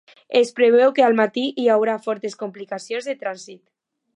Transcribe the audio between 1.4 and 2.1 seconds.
hi haurà